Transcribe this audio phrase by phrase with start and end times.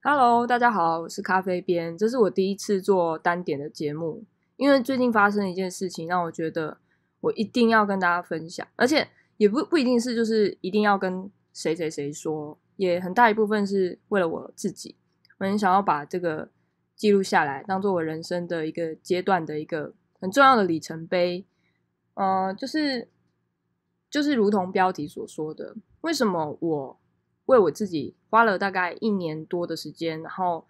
[0.00, 4.24] Hello，大家好，我是咖啡边，这是我第一次做单点的节目，
[4.56, 6.78] 因为最近发生一件事情，让我觉得
[7.20, 9.08] 我一定要跟大家分享，而且
[9.38, 14.94] 也不不一定是就是一定要跟谁谁谁说，也很大一部分是为了我自己，
[15.38, 16.48] 我很想要把这个
[16.94, 21.44] 记录下来，当做我人生的一个阶段的一个很重要的里程碑。
[22.14, 23.08] 呃，就是
[24.08, 27.00] 就是如同标题所说的，为什么我
[27.48, 30.64] 为我自己花了大概一年多的时间，然后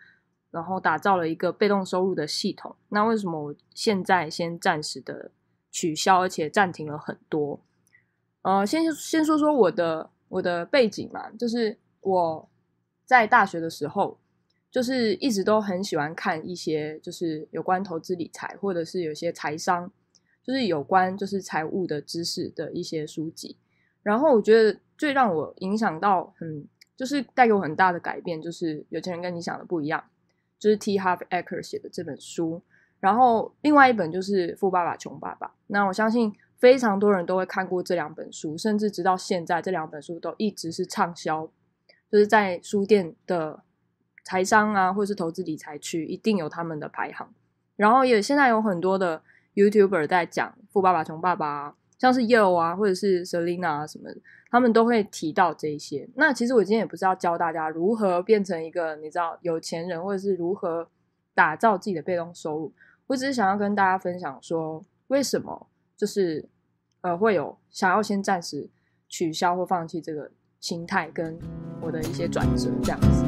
[0.50, 2.74] 然后打造了一个被动收入的系统？
[2.88, 5.30] 那为什么我现在先暂时的
[5.70, 7.60] 取消，而且暂停了很多？
[8.42, 12.48] 呃，先先说说我的我的背景嘛，就是我
[13.04, 14.18] 在大学的时候，
[14.70, 19.92] 就是一直都很喜欢看一些就是有关投资理财，或者是有些财商。
[20.40, 23.58] 就是有关就是财务的知识的一些书籍，
[24.02, 30.02] 然后我觉得最让我影响到很就是带给我很大的改变，就是有钱人跟你想的不一样，
[30.58, 32.60] 就是 T Harv Eker 写的这本书，
[33.00, 35.54] 然后另外一本就是富爸爸穷爸爸。
[35.68, 41.46] 那我相信非常多人都会看过这两本书，甚至直到现在这两本书都一直是畅销，
[42.10, 43.62] 就是在书店的
[44.24, 47.32] 财商啊或是投资理财区一定有他们的排行，
[47.76, 49.22] 然后也现在有很多的。
[49.54, 54.08] YouTuber 在讲《富爸爸穷爸爸》，像是 Yo 啊，或者是 Selina 啊什么，
[54.50, 56.08] 他们都会提到这些。
[56.14, 60.88] 那其实我今天也不是要教大家如何变成一个你知道有钱人，或者是如何
[61.34, 62.72] 打造自己的被动收入。
[63.08, 65.66] 我只是想要跟大家分享说，为什么
[65.96, 66.48] 就是
[67.00, 68.68] 呃会有想要先暂时
[69.08, 71.38] 取消或放弃这个心态，跟
[71.80, 73.27] 我的一些转折这样子。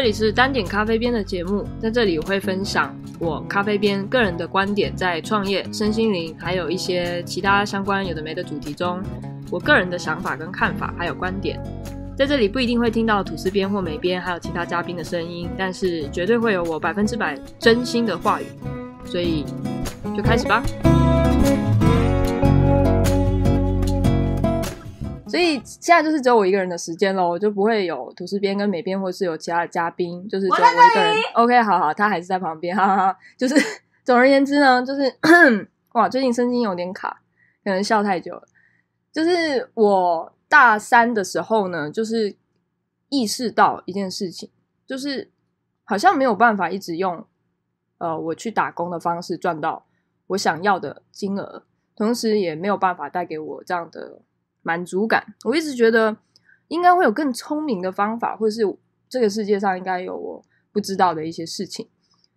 [0.00, 9.02] 这里是单点咖啡边的节目，在这里我会分享我咖啡边个人的观点，在创业、身心灵，还有一些其他相关有的没的主题中，
[9.50, 11.62] 我个人的想法跟看法还有观点。
[12.16, 18.46] 在这里不一定会听到吐司边或美边，还有其他嘉宾的声音，但是绝对会有我百分之百真心的话语，
[19.04, 19.44] 所以
[20.16, 20.62] 就开始吧。
[25.30, 31.14] 所以现在就是只有我一个人的时间喽，就不会有吐司边跟美编，或是有其他的嘉宾，就是只有我一个人。
[31.34, 33.18] OK，好好，他还是在旁边，哈哈哈。
[33.38, 33.54] 就是
[34.04, 35.16] 总而言之呢，就是
[35.92, 37.22] 哇，最近声音有点卡，
[37.62, 38.42] 可能笑太久了。
[39.12, 42.34] 就是我大三的时候呢，就是
[43.08, 44.50] 意识到一件事情，
[44.84, 45.30] 就是
[45.84, 47.24] 好像没有办法一直用
[47.98, 49.86] 呃我去打工的方式赚到
[50.26, 51.62] 我想要的金额，
[51.94, 54.22] 同时也没有办法带给我这样的。
[54.62, 56.16] 满足感，我一直觉得
[56.68, 58.62] 应该会有更聪明的方法，或是
[59.08, 61.88] 这个世界上应该有我不知道的一些事情。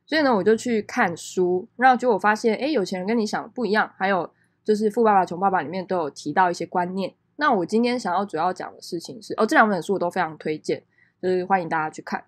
[0.06, 3.92] 所以呢，我就去看书，然后结果发现，哎，有钱人跟你想的不一样。
[3.98, 4.30] 还有
[4.64, 7.14] 就是《富爸爸穷爸爸》里面都有提到一些观念。
[7.38, 10.84] 那我今天想要主要讲的事情是，哦，这两本书我都非常推荐，
[11.22, 12.24] 就是欢迎大家去看。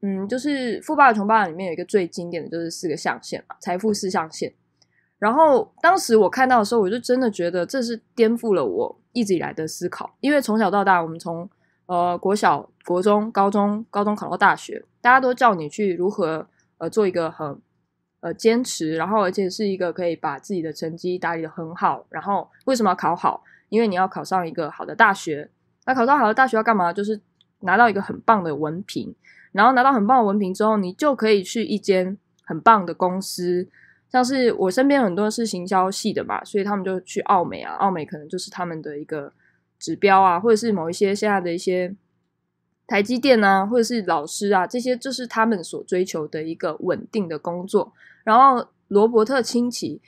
[0.00, 4.54] 嗯，就是《富爸爸穷爸爸》里面有一个最经典的就是四个象限嘛，财富四象限。
[5.18, 10.14] 然后当时我看到的时候，我就真的觉得这是颠覆了我一直以来的思考。
[10.20, 11.48] 因为从小到大，我们从
[11.86, 16.46] 呃国小、国中、高中、高中考到大学，大家都叫你去如何
[16.78, 17.60] 呃做一个很
[18.20, 22.06] 呃坚持，然后而且是一个可以把自己的成绩打理的很好。
[22.10, 23.42] 然后为什么要考好？
[23.70, 25.50] 因为你要考上一个好的大学。
[25.84, 26.92] 那考上好的大学要干嘛？
[26.92, 27.20] 就是
[27.60, 29.12] 拿到一个很棒的文凭。
[29.50, 33.68] 然后拿到很棒的文凭之后，你就可以去一间很棒的公司。
[34.10, 39.30] 像是我身边很多是行销系的嘛，所以他们就去澳美啊，澳美可能就是他们的一个
[39.78, 41.94] 指标啊，或者是某一些现在的一些
[42.86, 47.92] 台积电啊，或者是老师啊，这些就是他们所追求的一个稳定的工作。
[48.24, 50.00] 然后罗伯特清崎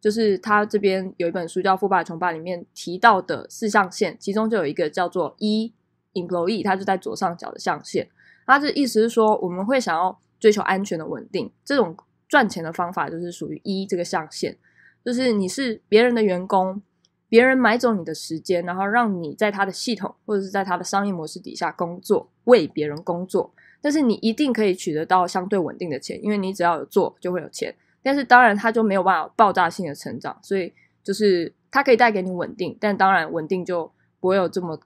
[0.00, 5.72] 就是他这边有一本书叫《富爸穷爸》，里面提到的四象限，其中就有一个叫做一
[6.14, 8.08] employee，它就在左上角的象限。
[8.46, 11.96] 他的意思是说，我们会想要追求安全的稳定这种。
[12.28, 14.56] 赚钱的方法就是属于一这个象限，
[15.04, 16.82] 就是你是别人的员工，
[17.28, 23.52] 别人买走你的时间，然后让你在他的系统或者是在他的商业模式底下工作，为别人工作。
[23.80, 27.74] 但是你一定可以取得到相对稳定的钱，因为你只要有做就会有钱。
[28.02, 30.72] 但是当然它就没有办法爆炸性的成长，所以
[31.02, 34.78] 就是它可以带给你稳定，但当然稳定就不会有这么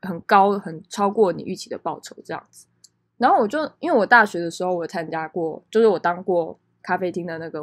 [0.00, 2.66] 很高、很超过你预期的报酬这样子。
[3.18, 6.58] 然后我就因为我大学的时候我参加过，就是我当过。
[6.82, 7.60] 咖啡厅的那个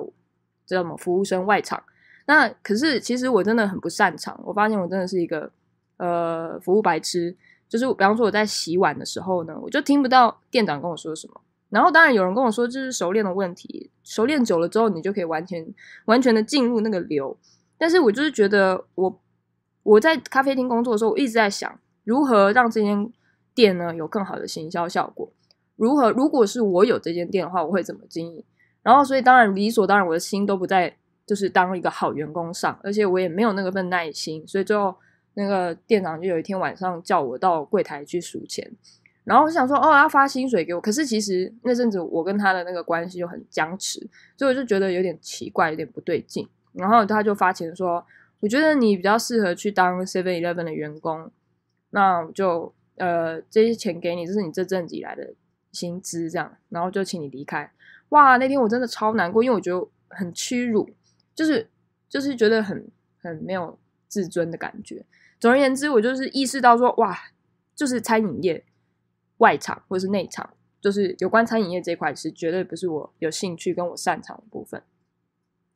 [0.65, 1.81] 叫什么服务生外场，
[2.25, 4.39] 那可是其实我真的很不擅长。
[4.45, 5.51] 我发现我真的是一个
[5.97, 7.35] 呃服务白痴，
[7.69, 11.41] 就是比方说我在洗碗的时候呢，我就听不到店长跟我说什么。
[11.69, 15.65] 然后当然有人跟我说这是熟练的问题，熟练久了之后你就可以完全
[16.05, 17.37] 完全的进入那个流。
[17.77, 19.21] 但是我就是觉得我
[19.83, 23.11] 我在咖啡厅工作的时候，我一直在想如何让这间
[23.53, 25.31] 店呢有更好的行销效果。
[25.75, 26.09] 如何？
[26.11, 28.43] 如果是我有这间店的话，我会怎么经营？
[28.87, 30.95] 然后，所以当然理所当然，我的心都不在
[31.25, 34.47] 就是当一个好员工上，而且我也没有那个份耐心。
[34.47, 34.95] 所以最后，
[35.33, 38.71] 那个店长就有一天晚上叫我到柜台去数钱，
[39.25, 40.79] 然后我想说，哦，要发薪水给我。
[40.79, 43.99] 可是其实那阵子我跟他的那个关系就很僵持，
[44.37, 46.47] 所以我就觉得有点奇怪，有点不对劲。
[46.71, 48.01] 然后他就发钱说，
[48.39, 51.29] 我觉得你比较适合去当 Seven Eleven 的员工，
[51.89, 55.33] 那就呃这些钱给你，这是你这阵子以来的。
[55.73, 57.69] 薪资这样，然后就请你离开。
[58.09, 60.89] 哇，那天我真的超难过，因为我觉得很屈辱，
[61.35, 61.69] 就是
[62.07, 62.89] 就是觉得很
[63.21, 63.77] 很没有
[64.07, 65.05] 自尊的感觉。
[65.39, 67.17] 总而言之，我就是意识到说，哇，
[67.75, 68.63] 就是餐饮业
[69.37, 70.49] 外场或是内场，
[70.79, 74.81] 就是有关餐饮业这一块是绝对不是我有兴趣跟我擅长的部分。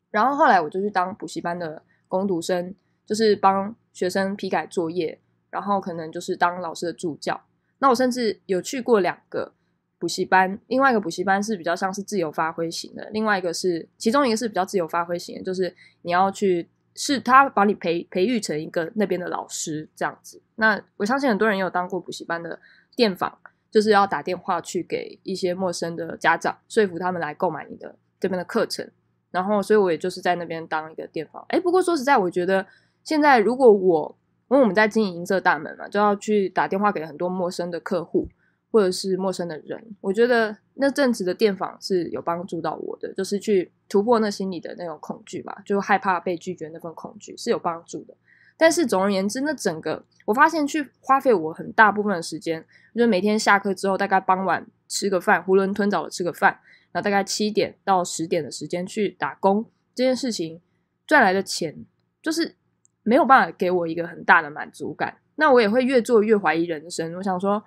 [0.10, 2.74] 然后后来我就去当补习班的工读生，
[3.06, 5.20] 就是帮学生批改作业，
[5.50, 7.42] 然后可能就是当老师的助教。
[7.80, 9.54] 那我甚至有去过两个。
[10.02, 15.72] 补习班，另外一个补习班是比较像是自由发挥型的，另外一个是其中一个是比较自由发挥型的，就是
[16.02, 20.42] 你要去是他把你培培育成一个那边的老师这样子。
[20.56, 22.60] 那我相信很多人也有当过补习班的
[22.96, 23.38] 电访，
[23.70, 28.90] 就是要打电话去给一些陌生的家长，说服他们来购买你的这边的课程。
[29.30, 31.46] 然后，所以我也就是在那边当一个电访。
[31.50, 32.66] 哎，不过说实在，我觉得
[33.04, 34.18] 现在如果我
[34.50, 38.28] 因为我们在经营银色大门嘛，就要去打电话给很多陌生的客户。
[38.72, 48.16] 或者是陌生的人，我觉得那阵子的电访是有帮助到我的，就是去突破那心里的那种恐惧吧，就害怕被拒绝那份恐惧是有帮助的。
[48.56, 52.66] 但是总而言之，那整个我发现去花费我很大部分的时间，
[52.96, 56.58] 就是每天下课之后，大概傍晚吃个饭，囫囵吞枣的吃个饭，
[56.94, 60.62] 然后大概七点到十点的时间去打工，这件事情
[61.06, 61.86] 赚来的钱
[62.22, 62.56] 就是
[63.04, 65.18] 没有办法给我一个很大的满足感。
[65.36, 67.62] 那我也会越做越怀疑人生，我想说。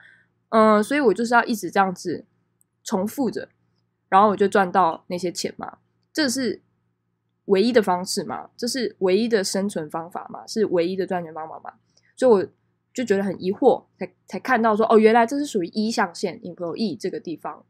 [0.57, 2.25] 嗯，所以我就是要一直这样子
[2.85, 3.49] 重复着，
[4.09, 5.79] 然后我就赚到那些钱嘛。
[6.13, 6.63] 这是
[7.47, 8.51] 唯一的方式嘛？
[8.57, 10.47] 这是唯一的生存方法嘛？
[10.47, 11.73] 是唯一的赚钱方法嘛？
[12.17, 12.49] 所以我
[12.93, 17.65] 就觉得很疑惑，才才看到说，哦，原来这是属于一象限 employee 这个地方。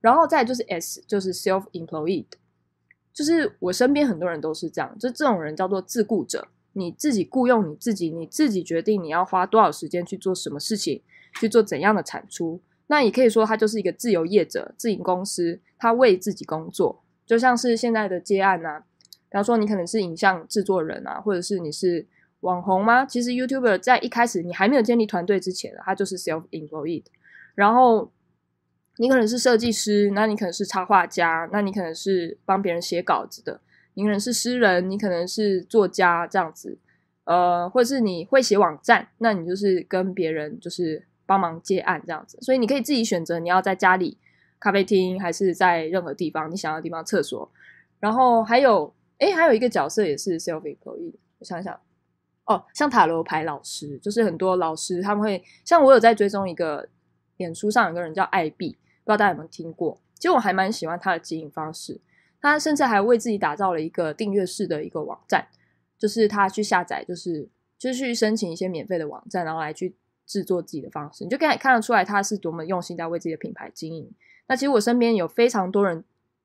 [0.00, 2.24] 然后再就是 S，就是 self employed，
[3.12, 11.02] 就是我身边很多人都是这样，就这种人叫做自雇者，你自己雇佣你自己，你自己决定你要花多少时间去做什么事情。
[11.34, 12.60] 去做怎样的产出？
[12.88, 18.80] 那也可以说，他就是一个自由业者、自营公司，他为自己工作，就像是现在的接案啊。
[19.30, 22.06] 比方说，你可能是影像制作人啊，或者是你是
[22.40, 23.06] 网红吗？
[23.06, 27.04] 其实 YouTuber 在一开始你还没有建立团队之前，他就是 self-employed。
[27.54, 28.12] 然后
[28.98, 33.58] 你可能是设计师，那你可能是插画家，那你可能是帮别人写稿子的，
[33.94, 36.76] 你可能是诗人，你可能是作家这样子，
[37.24, 41.06] 呃，或者是你会写网站，那你就是跟别人就是。
[41.24, 44.18] 帮忙接案这样子，所以你可以自己选择你要在家里
[44.58, 47.50] 咖啡厅，还是在任何地方你想要的地方厕所。
[48.00, 51.14] 然后还有，哎，还有一个角色也是 self employed。
[51.38, 51.78] 我想想，
[52.46, 56.88] 哦，像塔罗牌老师，就是很多老师他们会，像我有在追踪一个
[57.36, 60.00] 脸书上有个人叫艾碧，不知道大家有没有听过？
[60.16, 62.00] 其实我还蛮喜欢他的经营方式，
[62.40, 65.46] 他甚至还为自己打造了一个订阅式的一个网站，
[65.98, 67.48] 就是他去下载，就是
[67.78, 69.96] 就去申请一些免费的网站，然后来去。
[70.32, 74.10] 制作自己的方式，你就可以看得出来他是多么用心在为自己的品牌经营。
[74.46, 76.02] 那其实我身边有非常多人，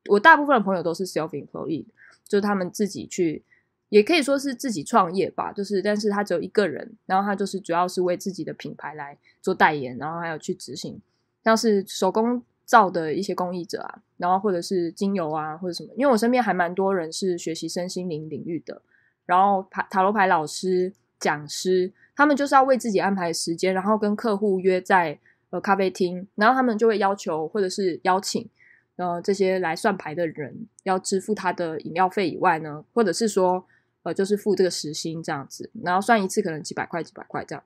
[0.09, 1.85] 我大部分的朋友都是 self employed，
[2.27, 3.41] 就是他们自己去，
[3.87, 5.53] 也可以说是自己创业吧。
[5.53, 10.99] 就是，但是他只有一个人，然后他就是主要是为自己的品牌来做代言，然后还有去执行，
[11.45, 15.89] 像是手工皂的一些工艺者啊，然后或者是精油啊，或者什么。
[15.95, 18.81] 因为我身边还蛮多人是学习身心灵领域的，
[19.25, 21.93] 然后塔塔罗牌老师、讲师。
[22.17, 25.19] 他们就是要为自己安排时间，然后跟客户约在
[25.51, 28.49] 呃咖啡厅，然后他们就会要求或者是邀请
[28.95, 33.63] 呃这些来算牌的人要支付他的饮料费以外呢，或者是说
[34.01, 37.63] 呃就是付这个时薪这样子，然后算一次可能几百块几百块这样。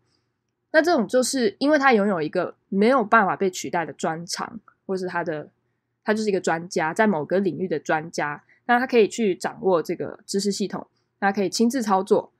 [0.74, 5.50] 那这种就是因为他拥有一个没有办法被取代的专长，或是他的
[6.03, 10.86] 他就是一个专家，在某个领域的专家，那他可以去掌握这个知识系统，
[11.22, 12.30] 他可以亲自操作。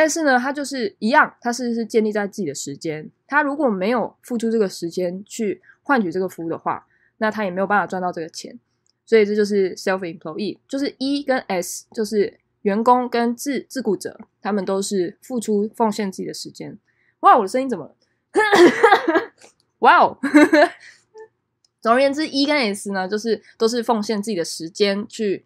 [0.00, 3.10] 但是呢，他就是一样，他是是建立在自己的时间。
[3.26, 6.86] 他如果没有付出这个时间去换取这个服务的话，
[7.16, 8.56] 那他也没有办法赚到这个钱。
[9.04, 16.78] 所以这就是 self employee，就是 E 跟 S，就是员工跟自自雇者，他们都是付出奉献自己的时间。
[17.20, 17.96] 哇，我的声音怎么？
[19.80, 20.16] 哇哦！
[21.82, 25.44] 总而言之，E 跟 S 呢，就是都是奉献自己的时间去。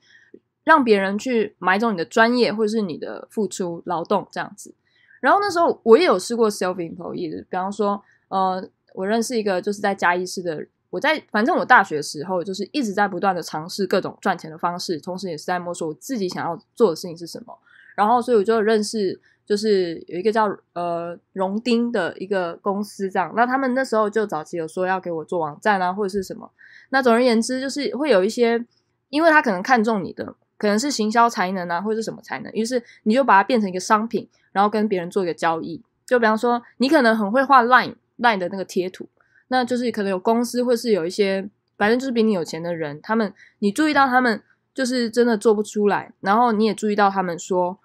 [0.64, 4.72] 让别人去买走你的专业或者是你的付出劳动这样子，
[5.20, 8.64] 然后那时候我也有试过 self employed，比方说，呃，
[8.94, 17.58] 我认识一个就是在嘉义市的，我在反正我大学时候就是一直在不断的尝试各种赚钱的方式，同时也是在摸索我自己想要做的事情是什么。
[17.96, 26.50] 然后所以我就认识，就是有一个叫呃荣丁的一个公司这样，那他们那时候就早期有说要给我做网站啊或者是什么。
[26.90, 28.64] 那总而言之，就是会有一些，
[29.08, 30.36] 因为他可能看中你的。
[30.62, 35.82] 可能是行销才能啊，或者是什么才能，于是你就把它变成一个商品，然后跟别人做一个交易。
[36.06, 39.08] 就比方说，你可能很会画 line line 的那个贴图，
[39.48, 44.40] 那就是可能有公司或是有一些，反正就是比你有钱的人，他们你注意到他们
[44.72, 47.80] 就是真的做不出来，然后你也注意到他们说，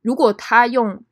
[0.00, 1.04] 如果他用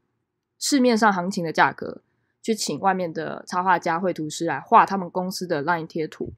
[0.58, 2.00] 市面上行情的价格
[2.40, 6.32] 去请外面的插画家、绘图师来画他们公司的 line 贴图，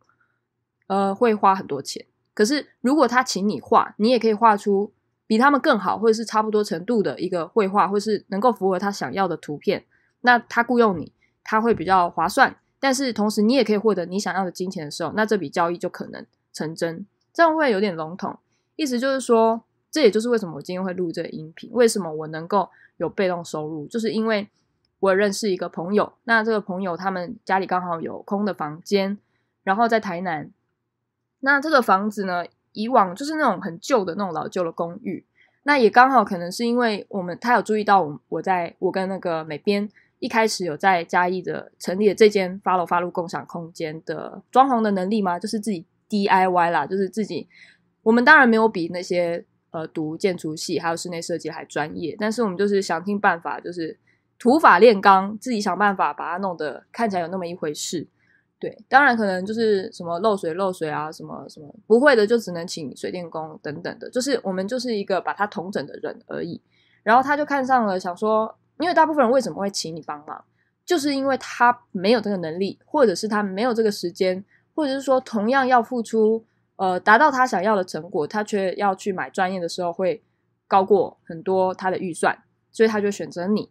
[0.88, 2.04] 呃，会花很多钱。
[2.34, 4.90] 可是，如果他请你画，你也可以画出
[5.26, 9.84] 比他们更好，或者是差不多程度的一个绘画，或是能够符合他想要的图片。
[10.22, 11.12] 那他雇佣你，
[11.44, 12.56] 他会比较划算。
[12.80, 17.06] 但是同时，你也可以获得你想要的金钱的时候，那这笔交易就可能成真。
[17.34, 18.38] 这样会有点笼统，
[18.76, 21.70] 意思就是说，这也就是为什么我今天会录这个音频。
[21.72, 24.48] 为什么我能够有被动收入，就是因为
[25.00, 29.18] 我认识一个朋友，那这个朋友他们家里刚好有空的房间，
[29.62, 30.50] 然后在台南。
[31.44, 35.26] 那这个房子呢，以往就是那种很旧的那种老旧的公寓。
[35.64, 45.38] 那也刚好可能是因为我们他有注意到我，我在我跟那个美编一开始有在嘉义的成立的这间发楼发路共享空间的装潢的能力吗？
[45.38, 47.48] 就是自己 DIY 啦，就是自己。
[48.02, 53.98] 我们当然没有比那些呃读建筑系还有室内设计还专业，但是我们就是想尽办法，就是
[54.38, 58.08] 土法炼钢，自己想办法把它弄得看起来有那么一回事。
[58.62, 66.62] 对，当然可能就是什么漏水漏水啊，什么什么不会的就只能请水电工等等的，就是我们就是一个把他统整的人而已。
[67.02, 70.44] 然后他就看上了，想说，因为大部分人为什么会请你帮忙，
[70.86, 74.44] 就是因为他没有这个能力，或者是他没有这个时间，
[74.76, 76.44] 或者是说同样要付出，
[76.76, 80.22] 呃，达到他想要的成果，他却要去买专业的时候会
[80.68, 83.68] 高过很多他的预算，所以他就选择你。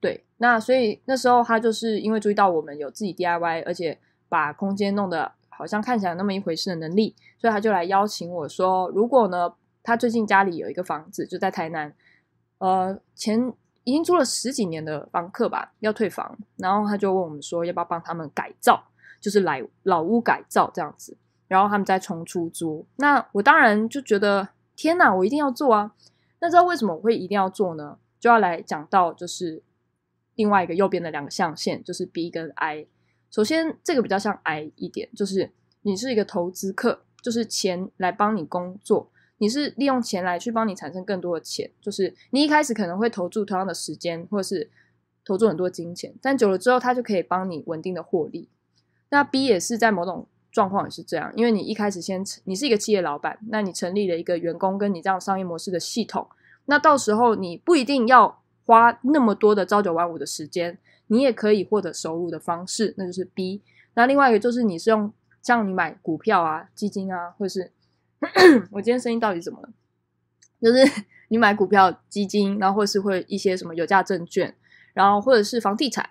[0.00, 3.98] 对，那所以那时候他就是因为注意到我们有自己 DIY，而且。
[4.34, 11.94] 把空间弄得好像看起来那么一回事的能力，所以他就来邀请我说，如果呢，他最近家里有一个房子就在台南，
[12.58, 13.52] 呃，前
[13.84, 18.82] 已经租了十几年的房客吧，要退房，然后他就问我们说，要不要帮他们改造，
[19.20, 22.84] 就是来老屋改造这样子，然后他们再重出租。
[22.96, 25.92] 那我当然就觉得，天哪，我一定要做啊！
[26.40, 27.98] 那知道为什么我会一定要做呢？
[28.18, 29.62] 就要来讲到就是
[30.34, 32.88] 另外一个右边的两个象限，就是 B 跟 I。
[33.34, 35.50] 首先，这个比较像 I 一点，就是
[35.82, 44.70] 你是一个投资客，就是钱来帮你工作，你是利用钱来去帮你产生更多的钱，就是你一开始可能会投注同样的时间，或者是
[45.24, 48.48] 投注很多金钱，但久了之后，它就可以帮你稳定的获利。
[49.10, 56.28] 那 B 也是在某种状况也是这样，因为你一开始先你是一个企业老板，那你成立了一个员工跟你这样商业模式的系统，
[56.66, 60.78] 那到时候你不一定要花那么多的朝九晚五的时间。
[61.14, 63.62] 你也可以获得收入的方式，那就是 B。
[63.94, 67.70] 那另外一个就是你是用像你买股票啊、基金啊，或是
[68.72, 69.68] 我今天声音到底怎么了？
[70.60, 74.52] 就是 你买股票、基金，然后或是会一些什么有价证券，
[74.92, 76.10] 然后或者是房地产。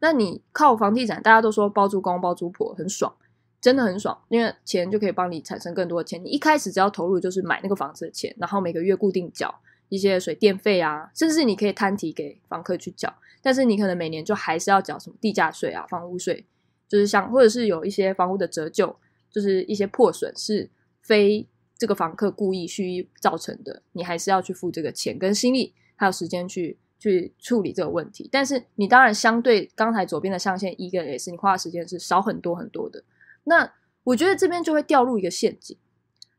[0.00, 3.14] 那你靠房地产，大家都说包租公包租婆很爽，
[3.60, 6.24] 真的很爽，因为钱就可以帮你产生更多的钱。
[6.24, 9.52] 你一开始只要投入就是买那个房子的钱，然后每个月固定缴
[9.88, 13.12] 一些水电费啊，甚至你可以摊提给房客去缴。
[13.42, 16.44] 但是你可能每年就还是要缴什么地价税啊、房屋税，
[16.88, 18.96] 就是像或者是有一些房屋的折旧，
[19.30, 20.68] 就是一些破损是
[21.02, 28.28] 非这个房客故意蓄意造成的，你还是要去付这个钱跟心力还有时间去去处理这个问题。
[28.32, 33.04] 但是你当然相对刚才左边的象限一跟 S，你花的时间是少很多很多的。
[33.44, 33.72] 那
[34.04, 35.76] 我觉得这边就会掉入一个陷阱，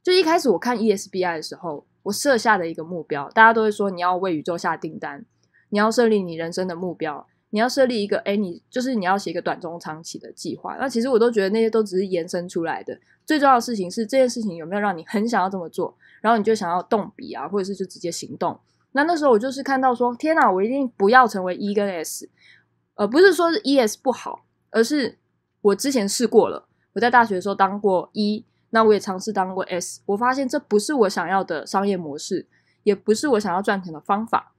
[0.03, 5.25] 就一开始我看 ESBI 的时候，我设下的一个目标，大家都会说你要为宇宙下订单。
[5.69, 10.75] 你要设立你人生的目标，你要设立一个，哎，你就是你要写一个短中长期的计划。
[10.77, 18.59] 那其实我都觉得那些都只是延伸出来的，最重要的事情是这件事情有没有让你很想要这么做，然后你就想要动笔啊，或者是就直接行动。
[18.91, 22.29] 那那时候我就是看到说，天哪，我一定不要成为 E 跟 S，
[22.95, 25.17] 呃，不是说是 E S 不好，而是
[25.61, 32.47] 我之前试过了，我在大学的时候当过 E，那我也尝试当过 S，我发现这不是我想要的商业模式，
[32.81, 34.53] 也不是我想要赚钱的方法。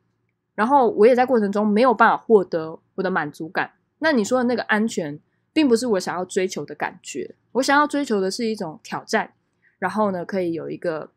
[0.60, 3.72] 然后我也在过程中没有办法获得我的满足感。
[4.00, 5.18] 那你说的那个安全，
[5.54, 7.34] 并不是我想要追求的感觉。
[7.52, 9.32] 我想要追求的是一种挑战，
[9.78, 11.10] 然后呢，可以有一个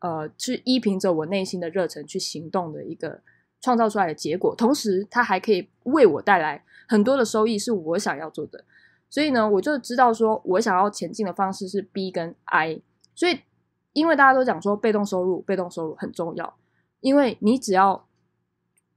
[0.00, 3.22] 呃，去依凭着我内心的热忱去行动的一个
[3.62, 8.62] 创造出来的结果，同时它还可以为我带来很多的收益，是我想要做的。
[9.08, 12.82] 所以呢，我就知道说我想要前进的方式是 B 跟 I。
[13.14, 13.40] 所以，
[13.94, 16.54] 因为大家都讲说被动收入，被动收入很重要，
[17.00, 18.06] 因为你只要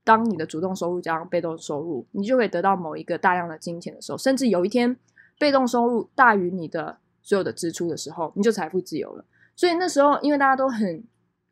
[0.04, 4.96] 当你的主动收入加上被动收入，你就可以得到某一个大量的金钱的时候，甚至有一天
[5.38, 9.24] 被动收入大于你的所有的支出的时候，你就财富自由了。
[9.56, 11.02] 所以那时候，因为大家都很，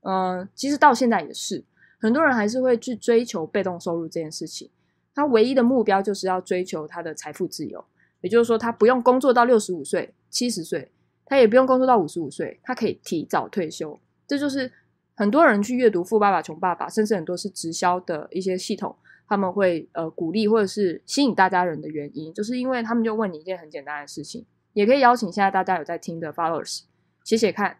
[0.02, 1.64] 嗯，其实到现在也是。
[1.98, 4.68] 很多人还是会去追求被动收入这件事情，
[5.14, 7.84] 他唯一的目标就是要追求他的财富自由，
[8.20, 10.90] 也就是说，他不用工作到六十五岁、七十岁，
[11.24, 13.98] 他也不用工作到五十五岁，他可以提早退休。
[14.26, 14.70] 这就是
[15.14, 18.96] 很多人去阅读《富爸爸穷爸爸》，甚至很多是直销的一些系统，
[19.28, 26.82] 他们会呃鼓励或者是吸引大家人的原因，就是因为他们就问你一件很简单的事情，也可以邀请现在大家有在听的 followers
[27.22, 27.78] 写写看，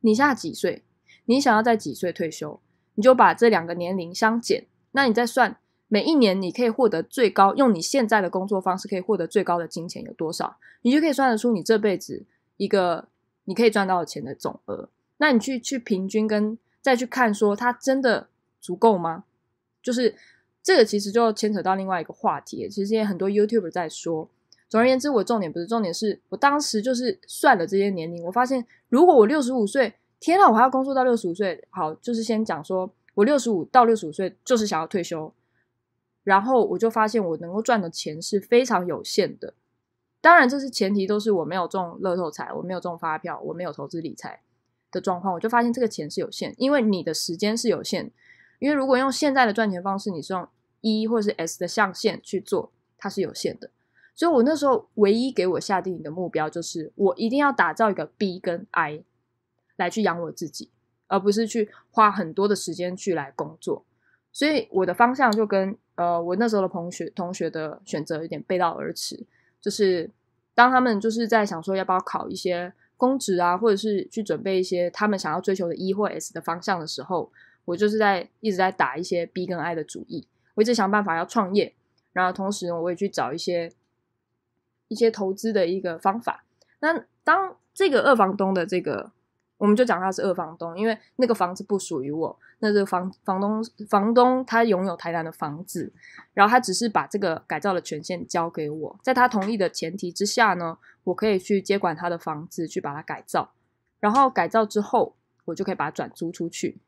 [0.00, 0.84] 你现在几岁？
[1.26, 2.60] 你想要在几岁退休？
[2.94, 12.24] 你就把这两个年龄相减，那你再算每一年你可以获得最高，用你现在的工作方式可以获得最高的金钱有多少，你就可以算得出你这辈子
[12.56, 13.08] 一个
[13.44, 14.88] 你可以赚到的钱的总额。
[15.18, 18.28] 那你去去平均跟再去看说它真的
[18.60, 19.24] 足够吗？
[19.82, 20.14] 就是
[20.62, 24.28] 这个其实就牵扯到另外一个话题，其实也很多 YouTuber 在说。
[24.68, 29.94] 总而言之，我重点不是重点，是我当时就是算了这些年龄，我发现如果我六十五岁。
[30.18, 31.62] 天啊，我还要工作到六十五岁。
[31.68, 35.30] 好，就是先讲说，我六十五到六十五岁就是想要退休，
[36.24, 39.52] 然后我就发现我能够赚的钱是非常有限的。
[40.22, 44.40] 当然，这是前提都是我没有中乐透彩，我没有中发票，我没有投资理财
[44.96, 45.32] 的状况。
[45.32, 48.10] 我就发现这个钱是有限，因为你的时间是有限。
[48.58, 50.48] 因为如果用现在的赚钱方式，你是用
[50.80, 53.70] E 或是 S 的象限去做，它是有限的。
[54.14, 59.04] 所以我那时候唯一给我下定的目标就是，我一定要打造一个 B 跟 I。
[59.78, 60.70] 来去养我自己，
[61.06, 63.84] 而不是去花很多的时间去来工作，
[64.32, 69.26] 所以我的方向就跟呃我那时候的同学同学的选择有点背道而驰。
[69.60, 70.10] 就是
[70.54, 77.30] 当他们就是在想说要不要考一些公职啊，或者是去准备一些他们想要追求的 E 或 S 的方向的时候，
[77.64, 80.26] 我就是在一直在打一些 B 跟 I 的主意。
[80.54, 81.74] 我一直想办法要创业，
[82.12, 83.70] 然后同时我也去找一些
[84.88, 86.44] 一些投资的一个方法。
[86.80, 89.12] 那当这个二房东的这个。
[89.58, 95.90] 我们就讲他是二房东，因为那个房子不属于我，那这个房房东房东他拥有台南的房子，
[96.34, 103.52] 然后他只是把这个改造的权限交给我，在他同意的前提之下呢，我可以去接管他的房子，去把它改造，
[103.98, 105.16] 然后改造之后，
[105.46, 106.78] 我就可以把它转租出去，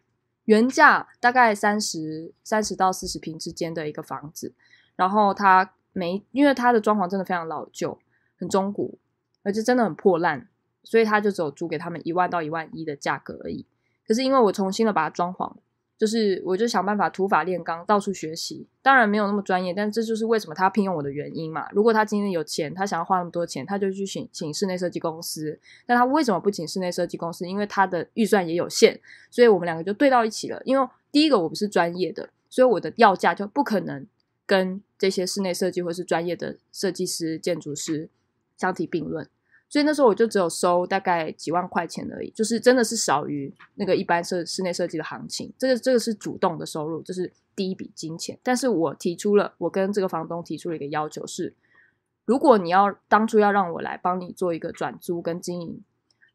[0.45, 4.55] 原价大概三十三十到四十平之间的一个房子，
[4.95, 7.99] 然后它没因为它的装潢真的非常老旧，
[8.39, 8.99] 很中古，
[9.43, 10.49] 而且真的很破烂。
[10.85, 13.67] 所以他就只有租给他们一万到一万一的价格而已。
[14.07, 15.57] 可是因为我重新的把它装潢，
[15.99, 18.65] 就是我就想办法土法炼钢，到处学习。
[18.81, 21.69] 当然没有那么专业，但这就是为什么他聘用我的原因嘛。
[21.73, 25.59] 如果他今天有钱，他想要花那么多钱，他就去请请室内设计公司。
[25.85, 27.49] 但他为什么不请室内设计公司？
[27.49, 28.99] 因为他的预算也有限。
[29.29, 30.63] 所以我们两个就对到一起了。
[30.65, 34.07] 因为第一个我不是专业的，所以我的要价就不可能
[34.47, 38.09] 跟这些室内设计或是专业的设计师、建筑师
[38.57, 39.29] 相提并论。
[39.71, 45.53] 所以那时候我就只有收大概几万块钱而已，就是真的是少于那个一般设室内设计的行情。
[45.59, 48.39] 这个这个是主动的收入，这是第一笔金钱。
[48.43, 51.55] 但是我提出了，我跟这个房东提出了一个要求是：
[52.25, 55.83] 如果你要当初要让我来帮你做一个转租跟经营，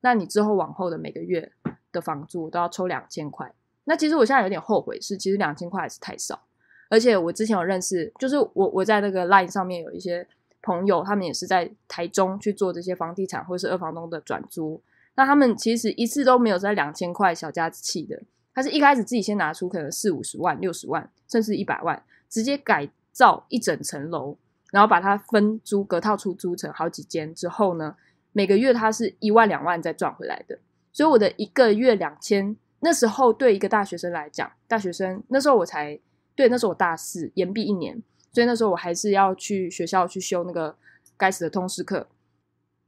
[0.02, 1.52] 那你之后往后的每个月
[1.92, 3.52] 的房租都要抽两千块。
[3.86, 6.44] 那其实我现在有点后悔，是其实两千块还是太少。
[6.88, 10.28] 而且我之前有认识，就是我我在那个 Line 上面有一些。
[10.64, 14.82] 朋友，他们也是在台中去做这些房地产或者是二房东的转租。
[15.16, 18.20] 那他们其实一次都没有在两千块小家子气的，
[18.56, 24.36] 他是一开始自己先拿出可能四五十万、六十万，甚至一百万，直接改造一整层楼，
[24.72, 27.96] 然后把它分租隔套出租成好几间之后呢，
[28.32, 30.58] 每个月他是一万两万再赚回来的。
[30.92, 36.00] 所以我的一个月两千，那时候对一个大学生来讲，大学生那时候我才
[36.36, 38.02] 对，那时候我大四，延毕一年。
[38.34, 40.76] 所以那时候我还是要去学校去修那个
[41.16, 42.08] 该死的通识课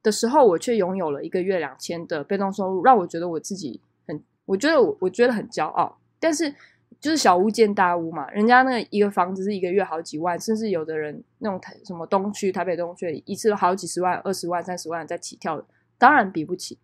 [0.01, 5.99] 的时候，我却拥有了一个月两千的被动收入，让我觉得我自己很，我觉得我我觉得很骄傲。
[6.19, 6.53] 但是
[6.99, 15.65] 就是小巫见大巫嘛，人家那一个房子是一个月好几万，甚至有的人那种台什么东区、台北东区一次都好几十万、二十万、三十万在起跳的，
[15.99, 16.79] 当然比不起。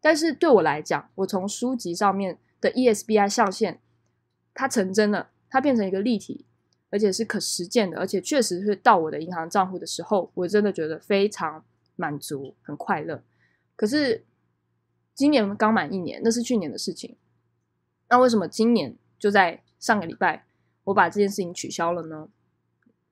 [0.00, 3.78] 但是对我来讲，我从书籍上面的 ESBI 象限，
[4.54, 6.46] 它成真了，它变成一个立体。
[6.90, 11.64] 而且是可实践的，而且确实是到我的银行账户的时候，我真的觉得非常
[11.96, 13.22] 满足，很快乐。
[13.76, 14.24] 可是
[15.14, 17.16] 今年刚满一年，那是去年的事情。
[18.08, 20.44] 那为什么今年就在上个礼拜，
[20.84, 22.28] 我把这件事情取消了呢？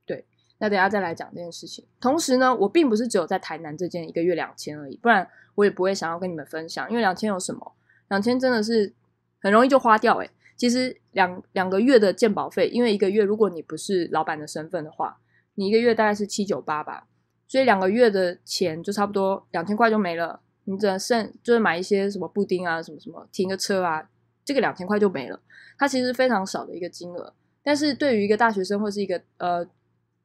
[0.05, 0.25] 对，
[0.59, 1.87] 那等下再来讲这件事情。
[2.01, 6.89] 同时呢，我并不是只有在台南这间一个月两千而已，不然我也不会想要跟你们分享。
[6.91, 7.73] 因为两千有什么？
[8.09, 8.93] 两千真的是
[9.41, 15.19] 很容易就花掉诶、其实两两个月的鉴保费，因为一个月如果你不是老板的身份的话，
[15.55, 17.07] 你一个月大概是七九八吧，
[17.47, 20.41] 所以两个月的钱就差不多两千块就没了。
[20.65, 24.11] 你只能剩就是买一些什么布丁啊，什么什么停个车啊，
[24.45, 25.41] 这个两千块就没了。
[25.79, 29.65] 它其实非常少的一个金额，但是对于一个大学生或是一个呃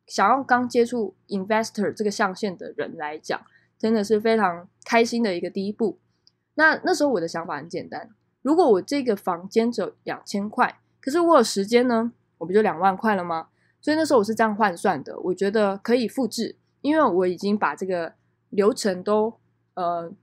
[0.08, 3.40] 想要刚接触 investor 这个象限的人来讲，
[3.78, 6.00] 真的是非常开心的一个第一步。
[6.56, 8.10] 那那时候我的想法很简单，
[8.44, 13.48] 如果我这个房间只有两千块，可是我有时间呢，我不就两万块了吗？
[13.82, 18.14] 所以那时候我是这样换算的，我觉得可以复制，因为我已经把这个
[18.52, 19.34] 流程都
[19.74, 20.14] 呃。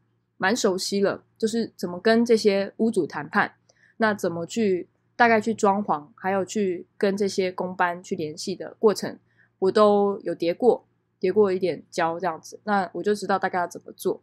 [0.42, 3.56] 蛮熟悉了，就是怎么跟这些屋主谈判，
[3.98, 9.18] 那怎么去大概去装潢，还有去跟这些工班去联系的过程，
[9.58, 10.86] 我都有叠过，
[11.18, 14.22] 叠过一点胶这样子，那我就知道大概要怎么做。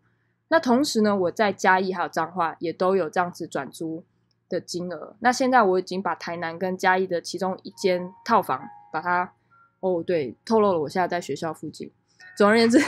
[0.49, 4.03] 那同时呢，我在嘉义还有彰化也都有这样子转租
[4.49, 5.15] 的金额。
[5.19, 9.33] 那现在我已经把台南跟嘉义的其中一间套房把它，
[9.79, 11.91] 哦对，透露了我现在在学校附近。
[12.37, 12.79] 总而言之。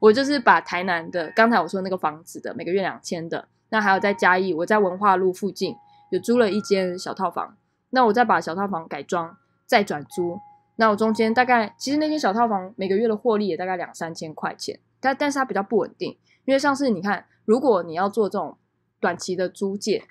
[0.00, 5.76] 我就是把台南的刚才我说那个房子的每个月两千的，那还有在嘉义，我在文化路附近
[6.08, 7.54] 有租了一间小套房，
[7.90, 10.40] 那我再把小套房改装再转租，
[10.76, 18.56] 那我中间大概其实那间小套房每个月的获利也大概两三千块钱，但但是它比较不稳定，因为像是你看，如果你要做这种
[18.98, 20.02] 短期的租借，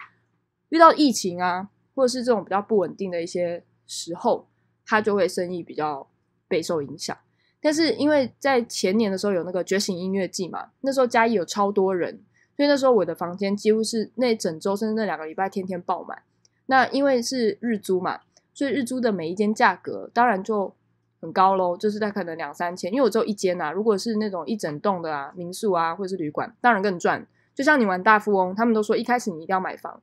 [0.70, 4.48] 遇到疫情啊，或者是这种比较不稳定的一些时候，
[4.86, 6.08] 它就会生意比较
[6.48, 7.18] 备受影响。
[7.62, 12.22] 但是因为在前年的时候有那个觉醒音乐季嘛，那时候嘉义有超多人，
[12.56, 16.22] 所以那时候我的房间几乎是那整周甚至那两个礼拜天天爆满。
[16.68, 18.22] 那因为是日租嘛，
[18.54, 20.74] 所以日租的每一间价格当然就
[21.22, 22.92] 很高喽，就是在可能两三千。
[22.92, 27.26] 因为我只有一间呐，如果是那种一整栋的啊民宿啊或者是旅馆，当然更赚。
[27.54, 30.02] 就像你玩大富翁，他们都说一开始你一定要买房，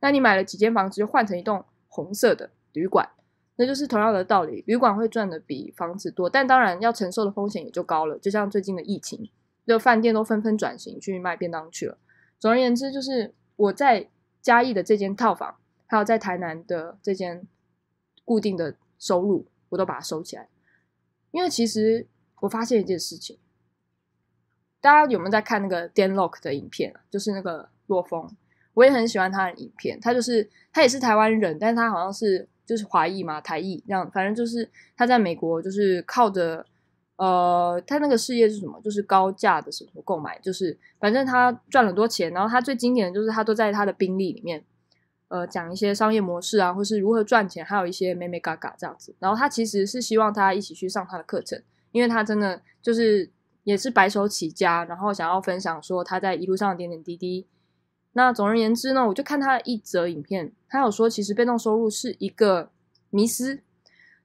[0.00, 3.08] 那你买了几间房子就换成一栋红色的旅馆。
[3.58, 8.18] 那就是同样的道理，旅馆会赚的比房子多，但当然要承受的风险也就高了。
[8.18, 9.30] 就像最近的疫情，
[9.66, 11.96] 就饭店都纷纷转型去卖便当去了。
[12.38, 14.08] 总而言之，就是我在
[14.42, 17.46] 嘉义的这间套房，还有在台南的这间
[18.26, 20.48] 固定的收入，我都把它收起来。
[21.36, 22.06] 因为其实
[22.40, 23.36] 我发现一件事情，
[24.80, 27.00] 大家有没有在看那个 Dan Lok 的影片啊？
[27.10, 28.34] 就是那个洛风，
[28.72, 30.00] 我也很喜欢他的影片。
[30.00, 32.48] 他就是他也是台湾人，但是他好像是。
[32.66, 36.66] 就是华裔嘛，台裔这样，反正就是他在美国，就是靠着
[37.14, 38.80] 呃，他那个事业是什么？
[38.82, 42.32] 就是高价的什么购买，就是反正他赚很多钱。
[42.32, 44.64] 然后他最经典的就是他都在他的宾利里面，
[45.28, 49.14] 呃，讲一些商业模式啊，或是如何赚钱，还有一些美美嘎嘎这样子。
[49.18, 51.60] 然后他其实是希望大家一起去上他的课程，
[51.90, 53.30] 因为他真的就是
[53.64, 57.46] 也是白手起家，然后想要分享说他在一路上的点点滴滴。
[58.12, 62.70] 那总而言之呢，我就看他的一则影片，他有说其实被动收入是一个
[63.10, 63.60] 迷思。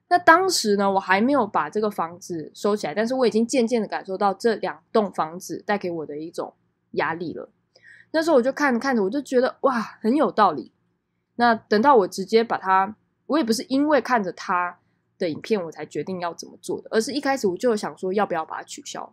[0.08, 6.54] 那当时呢，我还没有把这个房子收起来，但是我已经渐渐的感受到这两栋房子带给我的一种
[6.92, 7.48] 压力了。
[8.12, 10.70] 那时候我就看着看着，我就觉得哇，很有道理。
[11.36, 12.94] 那等到我直接把它，
[13.26, 14.78] 我也不是因为看着他
[15.18, 19.12] 的影片我才决定要怎么做的，而是一开始我就想说要不要把它取消。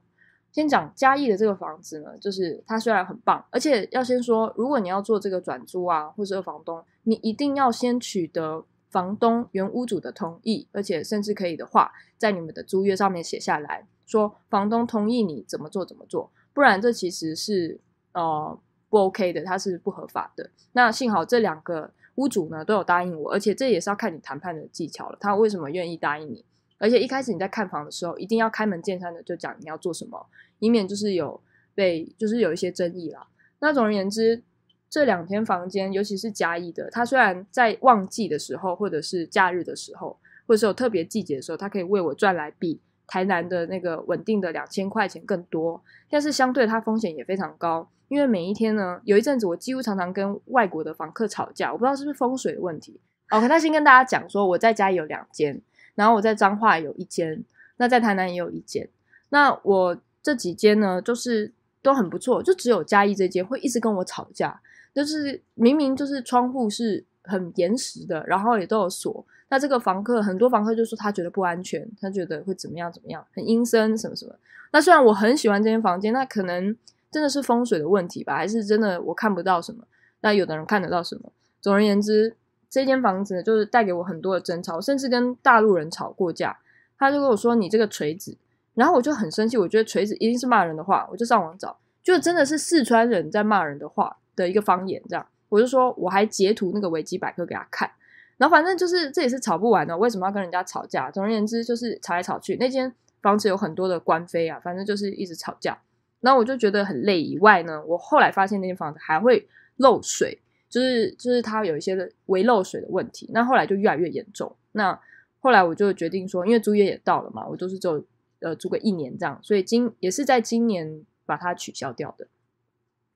[0.52, 17.80] 先讲嘉义的这个房子呢，就是它虽然很棒，而且要先说，如果你要做这个转租啊，或是二房东，你一定要先取得房东原屋主的同意，而且甚至可以的话，在你们的租约上面写下来说，房东同意你怎么做怎么做，不然这其实是
[18.14, 20.50] 呃不 OK 的，它是不合法的。
[20.72, 26.44] 那幸好这两个屋主呢都有答应我，而且这也是要看你谈判的技巧了，他为什么愿意答应你？
[26.78, 30.28] 而且一开始你在看房的时候，一定要开门见山的就讲你要做什么，
[30.60, 31.42] 以免就是有
[31.74, 33.26] 被就是有一些争议啦。
[33.60, 34.44] 那总而言之，
[34.90, 53.00] 这两间房间，尤其是嘉义的，它虽然在旺季的时候，或者是假日的时候，或者是有特别季节的时候，它可以为我赚来比台南的那个稳定的两千块钱更多，但是相对它风险也非常高，因为每一天呢，有一阵子我几乎常常跟外国的房客吵架，我不知道是不是风水的问题。
[53.30, 55.62] OK，那先跟大家讲说，我在家有两间。
[55.96, 57.44] 然后我在彰化有一间，
[57.76, 58.88] 那在台南也有一间。
[59.30, 64.62] 那我这几间呢，就是都很不错，就只有嘉义这间会一直跟我吵架。
[64.94, 69.26] 就是明明就是窗户是很严实的，然后也都有锁。
[69.50, 74.34] 那这个房客很多房客就说他觉得不安全，他觉得会怎么样怎么样，很阴森什么什么。
[74.72, 76.74] 那虽然我很喜欢这间房间，那可能
[77.12, 79.84] 真的是风水的问题吧，还是真的我看不到什么？
[80.22, 81.32] 那有的人看得到什么？
[81.62, 82.36] 总而言之。
[82.72, 86.60] 这间房子就是带给我很多的争吵，甚至跟大陆人吵过架。
[87.00, 88.38] 他就跟我说：“你这个锤子。”
[88.76, 97.90] 然后我就很生气，我觉得锤子一定是骂人的话，我就上网找，就真的是四川人在骂人的话的一个方言，这样我就说我还截图那个维基百科给他看，
[98.38, 101.10] 然后反正就是这也是吵不完的，为什么要跟人家吵架？
[101.10, 102.94] 总而言之就是吵来吵去，那间
[103.24, 105.80] 房子有很多的官非啊，反正就是一直吵架，
[106.22, 107.22] 那我就觉得很累。
[107.22, 114.56] 以外呢，我后来发现那间房子还会漏水，就是就是它有一些微漏水的问题，那后来就越来越严重。
[114.74, 115.00] 那
[115.40, 118.06] 后来我就决定说，因为租约也到了嘛，我就是就。
[118.42, 122.26] 呃，租个一年这样，所以今也是在今年把它取消掉的。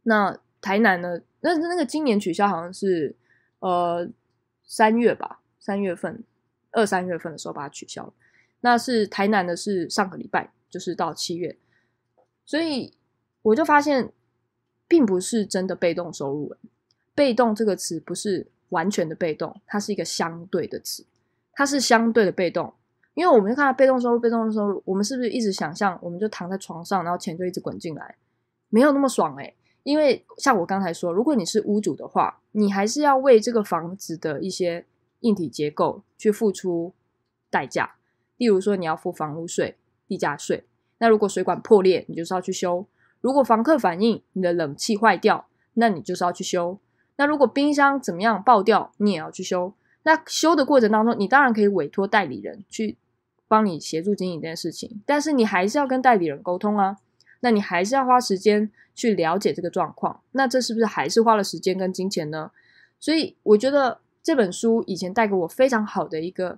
[0.02, 1.22] 那台南呢？
[1.40, 3.16] 那那个今年取消好像是
[3.60, 4.06] 呃
[4.66, 6.22] 三月吧，三月份
[6.72, 8.14] 二三月份的时候把它取消了。
[8.60, 11.56] 那是台南的是上个礼拜，就是到七月，
[12.46, 12.94] 所以
[13.42, 14.12] 我就发现，
[14.88, 16.56] 并不是真的被动收入。
[17.16, 21.06] 被动这个词不是完全的被动，它是一个相对的词，
[21.54, 22.74] 它是相对的被动。
[23.14, 28.16] 因为我们就看到被动收入，被动收入，我们是不是一直想象，我们就躺在床上，然后钱就一直滚进来，
[28.70, 29.56] 没有那么爽诶。
[29.84, 34.86] 因为像我刚才说，如果你是屋主的话，你还是要为这个房子的一些
[35.20, 36.94] 硬体结构去付出
[37.52, 37.96] 代价。
[38.38, 39.78] 例如说，你要付房屋税、
[40.08, 40.66] 地价税。
[41.04, 42.86] 那如果水管破裂，你就是要去修；
[43.20, 46.80] 如果房客反映你的冷气坏掉，那你就是要去修。
[47.18, 49.74] 那如果冰箱怎么样爆掉，你也要去修。
[50.04, 52.96] 那修的过程当中，你当然可以委托代理人去。
[53.46, 56.98] 帮你协助经营这件事情，但是你还是要跟代理人沟通啊。
[57.42, 60.22] 那你还是要花时间去了解这个状况。
[60.32, 62.50] 那这是不是还是花了时间跟金钱呢？
[63.00, 66.58] 所以我觉得这本书以前带给我非常好的一个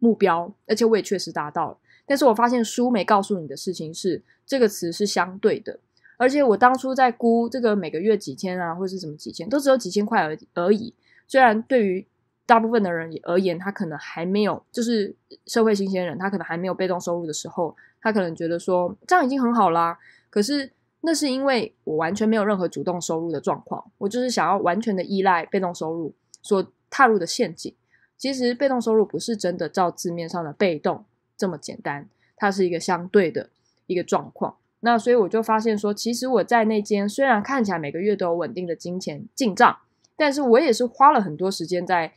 [0.00, 1.78] 目标，而且我也确实达到了。
[2.06, 5.78] 但是我发现书没告诉你的事情是，这个词是相对的。
[6.16, 10.94] 而且我当初在估这个每个月几千啊，或者是什么几千，都只有几千块而而已。
[11.26, 12.06] 虽然对于
[12.46, 15.14] 大部分的人而言，他可能还没有，就是
[15.46, 19.98] 社会新鲜人，他可能还没有被动收入的时候，他可能觉得说这样已经很好啦。
[20.30, 27.74] 可是那是因为我完全没有任何主动收入的状况，我就是想要完全的依赖被动收入所踏入的陷阱。
[28.16, 31.04] 其实被动收入不是真的照字面上的被动
[31.36, 33.50] 这么简单，它是一个相对的
[33.86, 34.56] 一个状况。
[34.80, 39.78] 那所以我就发现说，其实我在那间虽然看起来每个月都有稳定的金钱进账，
[40.16, 42.12] 但是我也是花了很多时间在。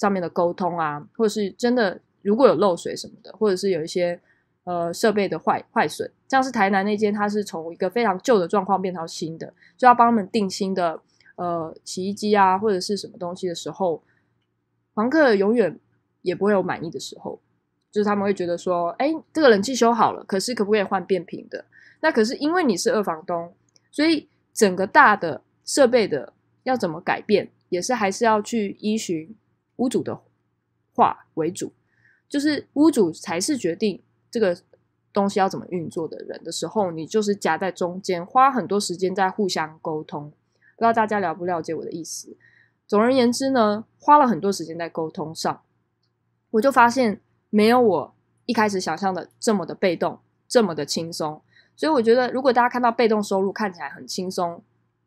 [0.00, 4.20] 上面的沟通啊，或者是真的如果有漏水什么的，或者是有一些
[4.62, 11.02] 呃设备的坏坏损，像是台南那间，它是从一个非常旧的状况变成新的，就要帮他们定新的
[11.34, 14.00] 呃洗衣机啊或者是什么东西的时候，
[14.94, 15.76] 房客永远
[16.22, 17.40] 也不会有满意的时候，
[17.90, 21.64] 就是他们会觉得说，哎，这个冷气修好了，可是可不可以换变频的？
[22.00, 23.52] 那可是因为你是二房东，
[23.90, 29.34] 所以整个大的设备的要怎么改变，也是还是要去依循。
[29.76, 30.20] 屋主的
[30.92, 31.72] 话为主，
[32.28, 34.58] 就是屋主才是决定这个
[35.12, 40.32] 东西要怎么运作的人的时候，你就是夹在中间，花很多时间在互相沟通。
[40.76, 42.36] 不知道大家了不了解我的意思？
[42.88, 45.62] 总而言之呢，花了很多时间在沟通上，
[46.50, 48.14] 我就发现没有我
[48.46, 51.40] 一开始想象的这么的被动，这么的轻松。
[51.76, 54.62] 所以我觉得，如果大家看到被动收入看起来很轻松，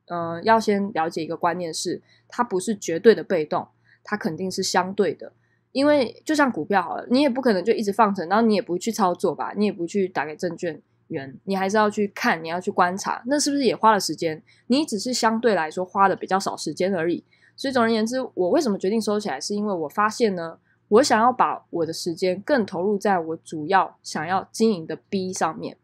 [0.05, 3.67] 嗯，要先了解一个观念是，它不是绝对的被动。
[4.03, 5.31] 它肯定是相对的，
[5.71, 14.41] 因为就像股票好了，你也不可能就一直放着，然后你也不去操作吧，你也不去打给证券员，你还是要去看，你要去观察，那是不是也花了时间？
[14.65, 17.23] 你只是相对来说花的比较少时间而已。
[17.55, 20.57] 所以总而言之，我为什么决定收起来，是因为我发现呢，
[20.91, 25.77] 我想要把我的时间更投入在我主要想要经营的 B 上面。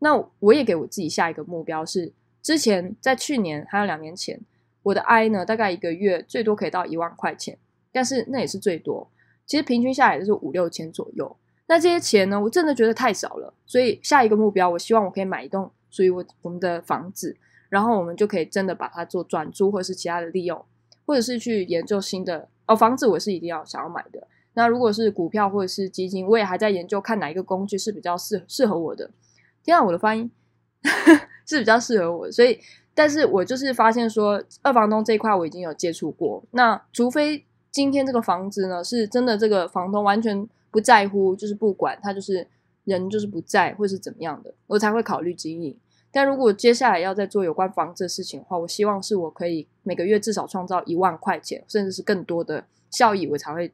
[0.00, 4.38] 那我也给我自己下一个目标是，之前在去年还有两年前。
[4.82, 7.58] 我的 I 呢，大概一个月最多可以到一万块钱，
[7.92, 9.10] 但是那也是最多。
[9.46, 11.36] 其实平均下来就是五六千左右。
[11.66, 13.52] 那这些钱呢，我真的觉得太少了。
[13.66, 17.36] 所以下一个目标，我希望我可以买一栋属于我我们的房子，
[17.68, 20.62] 然后我们就可以真的把它做转租，或者是其他的利用，
[21.06, 22.74] 或者是去研究新的哦。
[22.74, 24.26] 房子我是一定要想要买的。
[24.54, 29.10] 那如果是股票或者是基金，我也还在研究看哪一个工具是比较适适合我的。
[29.62, 30.30] 听到我的发音
[31.46, 32.58] 是比较适合我，所以。
[32.92, 36.42] 但是我就是发现说，二房东这一块我已经有接触过。
[36.50, 42.46] 那除非今天这个房子呢是真的，这个房东完全不在乎，就是不管他，就是
[42.84, 45.74] 人就是不在，或是怎么样的，我才会考虑经营。
[46.10, 53.72] 但如果接下来要再做有关房子的事情的话，我希望是我可以每个月至少创造一万块钱，甚至是更多的效益，我才会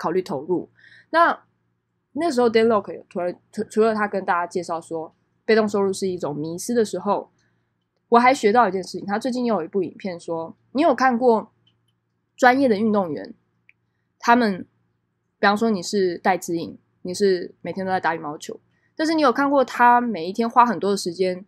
[0.00, 0.70] 考虑投入。
[1.10, 1.44] 那
[2.12, 7.30] 那时候 d a y l o k 除了除除了他跟大家介绍说，被动收入是一种迷失的时候。
[8.08, 11.52] 我还学到一件事情，他最近又有一部影片说，你有看过
[12.36, 13.32] 专业的运动员，
[14.18, 14.66] 他们，
[15.38, 18.58] 比方说你是戴资颖，你是每天都在打羽毛球，
[18.96, 21.46] 但是你有看过他每一天花很多的时间，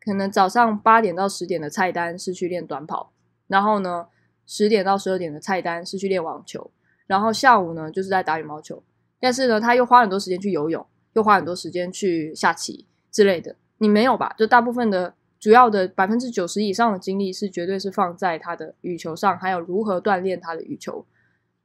[0.00, 3.12] 可能早上八点到十点的菜单是去练短跑，
[3.48, 4.06] 然后呢
[4.46, 6.70] 十点到十二点的菜单是去练网球，
[7.06, 8.82] 然后下午呢就是在打羽毛球，
[9.20, 14.34] 但是呢他又花很多时间去游泳，又花很多时间去下棋之类的，你没有吧？
[14.38, 15.14] 就大部分的。
[15.40, 21.04] 主要的百分之九十以上的精力是绝对是放在他的羽球上，还有如何锻炼他的羽球。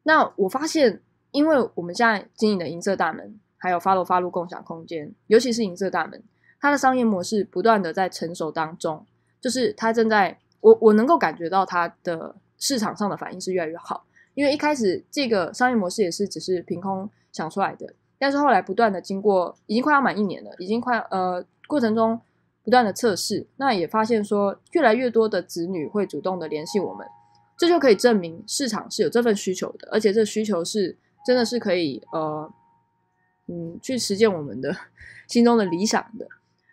[0.04, 6.21] 那我发现，因为我们现在经营的银色大门，还有发罗发路共享空间，尤其是银色大门，
[6.60, 9.06] 它的商业模式不断的在成熟当中，
[9.39, 14.06] 就是它正在我我能够感觉到它的市场上的反应是越来越好。
[14.39, 22.21] 因为一开始这个商业模式也是只是凭空想出来的，但是后来不断的经过，已经快要满一年了，已经快呃过程中。
[22.62, 27.08] 不断的测试，那也发现说，越来越多的子女会主动的联系我们，
[27.58, 32.54] 这就可以证明市场是有这份需求的，而且这需求是真的是可以呃，
[33.47, 34.75] 嗯，去实践我们的
[35.28, 36.28] 心中的理想的。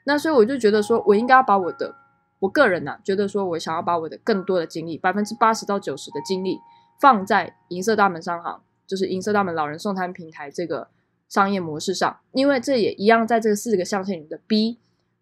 [0.04, 1.94] 那所以我就觉得说，我应该要把我的
[2.40, 6.58] 我个人呐，觉得说我想要把我的更多的精力，百分之八十到九十的精力
[6.98, 10.88] 放在银色大门商行，就是银色大门老人送餐平台这个
[11.28, 14.78] 商业模式上，因为这也一样在这四个象限里的 B。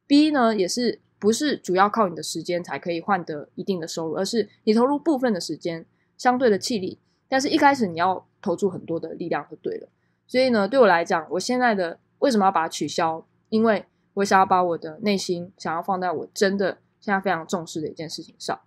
[0.06, 5.86] B 呢，也是不是主要靠你的时间才可以换得一定的收入，而是你投入部分的时间，
[6.18, 9.88] 相对的气力，但是一开始你要投注很多的力量就对了。
[10.26, 13.26] 所以呢，对我来讲，我现在的为什么要把它取消？
[13.48, 18.60] 因为我想要把我的内心想要放在我真的现在非常重视的一件事情上。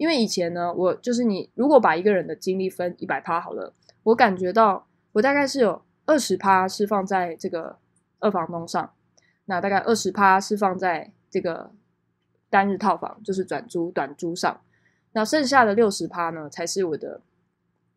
[0.00, 7.76] 因为以前呢，我就是你如果把一个人的精力分一百趴好了，我感觉到我大概是有二十趴是放在这个
[8.18, 8.94] 二房东上。
[9.44, 11.70] 那大概二十趴是放在这个
[12.48, 14.58] 单日套房，就是转租短租上。
[15.12, 17.20] 那剩下的六十趴呢，才是我的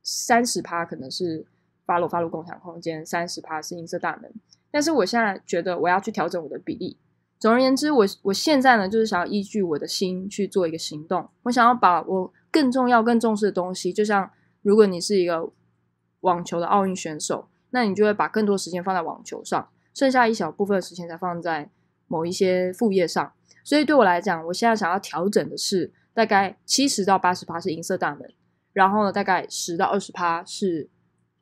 [0.01, 1.45] 三十趴，可能是
[1.85, 4.29] 发露发露共享空间，三十趴是银色大门。
[4.69, 6.97] 但是我现在觉得我要去调整我的比例。
[7.43, 11.29] 总而言之，我我现在呢，就是想要依据我的心去做一个行动。
[11.41, 15.51] 我想要把我更重要、更重视的东西，就像如果你是一个
[16.21, 19.67] 网球的奥运选手，那你就会把更多时间放在网球上。
[19.93, 21.69] 剩下一小部分的时间才放在
[22.07, 23.33] 某一些副业上，
[23.65, 28.33] 所以对我来讲，我现在想要调整的是大概七十到八十趴是银色大门，
[28.71, 30.89] 然后呢，大概十到二十趴是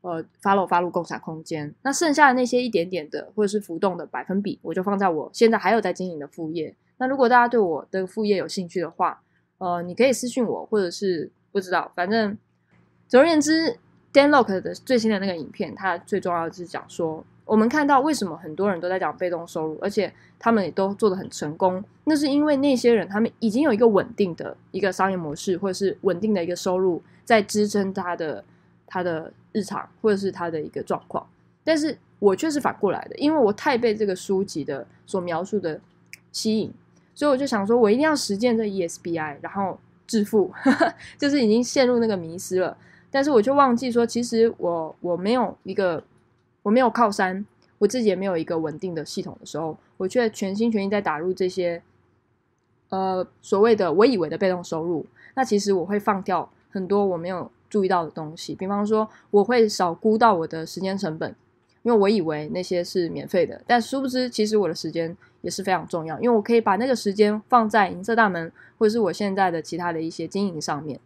[0.02, 6.76] 呃发露发露共享空间，那剩下的那些一点点的或者是浮动的百分比，我就放在我现在还有在经营的副业。
[6.98, 9.22] 那如果大家对我的副业有兴趣的话，
[9.58, 12.38] 呃，你可以私信我，或者是不知道，反正
[13.08, 13.78] 总而言之
[14.14, 17.24] ，Dan Lock 的最新的那个影片，它最重要的是讲说。
[17.44, 28.42] 我们看到为什么很多人都在讲被动收入，而且他们也都做得很成功，那是因为那些人他们已经有一个稳定的一个商业模式，或者是稳定的一个收入在支撑他的
[28.92, 31.26] 他的日常，或者是他的一个状况。
[31.64, 35.80] 但是我却是反过来的，因为我太被这个书籍的所描述的
[36.34, 36.70] 吸引，
[37.16, 40.52] 所以我就想说，我一定要实践这 ESBI，然后致富，
[41.18, 42.76] 就是已经陷入那个迷失了。
[43.10, 46.04] 但是我就忘记说，其实我我没有一个。
[46.64, 47.44] 我没有靠山，
[47.80, 51.82] 我自己也没有一个稳定的系统的时候，我却全心全意在打入这些，
[52.90, 55.04] 呃，所谓的我以为的被动收入。
[55.34, 61.34] 那其实我会放掉很多我没有注意到的东西，比方说我会少估到我的时间成本，
[61.82, 71.00] 因为我以为那些是免费的，但殊不知其实我的时间也是非常重要，因为我可以把那个时间放在银色大门或者是我现在的其他的一些经营上面。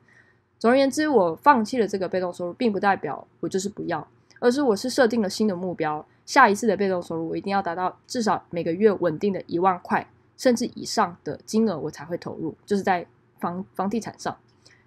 [0.57, 4.05] 总而言之，我放弃了这个被动收入，并不代表我就是不要。
[4.39, 10.05] 而是我是设定了新的目标，下一次的被动收入我一定要达到至少每个月稳定的一万块
[10.37, 12.53] 甚至以上的金额，我才会投入。
[12.65, 13.05] 就是在
[13.39, 14.35] 房房地产上，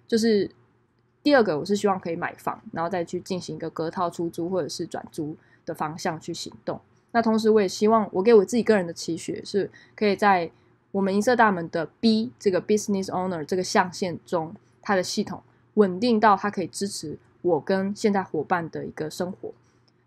[0.07, 0.49] 就是
[1.21, 6.79] 第二个，我是希望可以买房，然后再去进行一个隔套出租或者是转租的方向去行动。
[7.11, 10.49] 那同时，我也希望我给我自己个人的期许是，可以在
[10.91, 15.41] 我们银色大门的 B 这个 Business Owner 这个象限中，它的系统
[15.73, 17.17] 稳定到它可以支持。
[17.41, 19.51] 我跟现在伙伴的一个生活，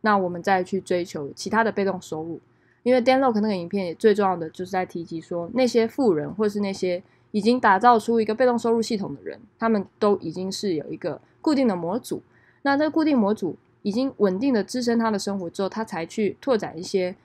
[0.03, 2.41] 那我们再去追求其他的被动收入。
[2.83, 7.03] 因为 Dan Lok 那个影片也最重要的就是在提及说，那些富人或是那些
[7.33, 12.23] 已经打造出一个被动收入系统的人，他们都已经是有一个固定的模组。
[12.63, 17.17] 那这个固定模组已经稳定的支撑他的生活之后，他才去拓展一些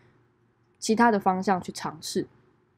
[0.80, 2.26] 其他的方向去尝试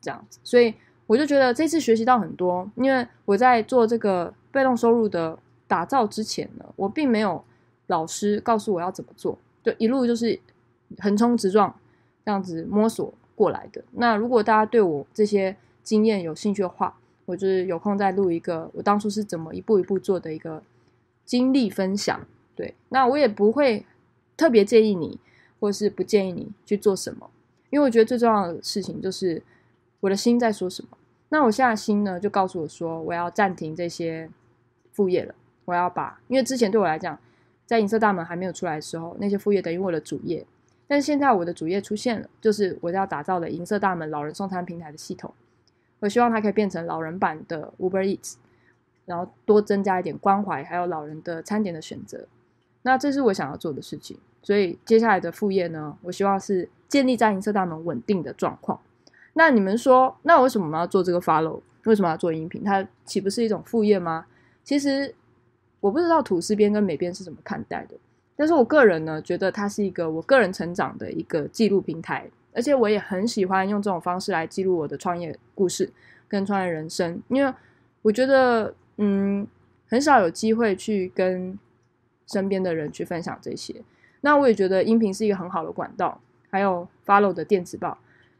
[0.01, 0.39] 这样子。
[0.43, 0.73] 所以
[1.07, 5.39] 我就觉得这次学习到很多，因为我在做这个被动收入的。
[5.69, 7.45] 打造之前呢，我并没有
[7.85, 10.39] 老师告诉我要怎么做，就一路就是
[10.97, 11.71] 横冲直撞
[12.25, 13.79] 这样子摸索过来的。
[13.91, 16.97] 那如果大家对我这些经验有兴趣的话，
[17.29, 20.63] 我就是有空再录一个我当初是怎么一步一步做的一个
[21.25, 22.19] 经历分享。
[22.55, 23.85] 对，那我也不会
[24.35, 25.19] 特别建议你，
[25.59, 27.29] 或是不建议你去做什么。
[27.69, 29.39] 因为我觉得最重要的事情就是
[29.99, 30.97] 我的心在说什么。
[31.29, 34.27] 那我现在心呢，就告诉我说，我要暂停这些
[34.91, 35.35] 副业了。
[35.65, 37.15] 我要把，因为之前对我来讲，
[37.67, 40.43] 在银色大门还没有出来的时候，那些副业等于我的主业。
[40.87, 45.31] 但是现在我的主业出现了，就是我要打造的银色大门老人送餐平台的系统。
[45.99, 48.35] 我希望它可以变成老人版的 Uber Eats，
[49.05, 52.25] 然后多增加一点关怀，还有老人的餐点的选择。
[52.81, 54.17] 那这是我想要做的事情。
[54.41, 58.79] 所以接下来的副业呢，我希望是建立在银色大门稳定的状况。
[59.33, 61.59] 那你们说，那为什么我们要做这个 Follow？
[61.83, 62.63] 为什么要做音频？
[62.63, 64.25] 它岂不是一种副业吗？
[64.63, 65.13] 其实
[65.81, 67.95] 我不知道土司边跟美边是怎么看待的。
[68.35, 75.91] 但是我个人呢，觉得它是一个我个人成长的一个记录平台，而且我也很喜欢用这种方式来记录我的创业故事
[76.27, 77.53] 跟创业人生，因为
[78.01, 79.47] 我觉得，嗯，
[79.87, 81.57] 很少有机会去跟
[82.27, 83.75] 身边的人去分享这些。
[84.21, 86.19] 那我也觉得音频是一个很好的管道，
[86.49, 87.97] 还有 Follow 的电子报，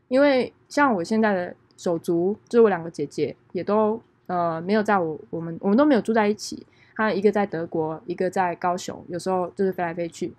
[0.08, 6.66] 因为像我现在的手足，就是我两个姐姐，也都呃没有在我我们我们都没有住在一起。
[6.96, 10.34] 她一个在德国，一个在高雄，有时候就是飞来飞去。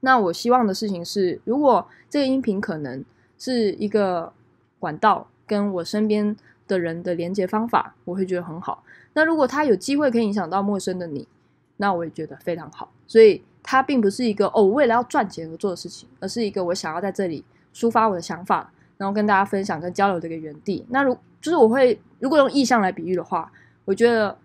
[0.00, 3.04] 那我希望的事情是，如果这个音频可能
[3.38, 4.32] 是一个
[4.78, 6.34] 管道，跟我身边
[6.66, 8.82] 的人的连接方法，我会觉得很好。
[9.12, 11.28] 那如果它有机会可以影响到陌生的你，
[11.76, 12.90] 那我也觉得非常好。
[13.06, 17.44] 所以它并不是一个哦为了要赚钱而做的事情，而是一个我想要在这里
[17.74, 20.86] 抒发我的想法，然后跟大家分享跟交流的一个园地。
[20.88, 23.52] 那如就是我会如果用意象来比喻的话，
[23.84, 24.36] 我觉得。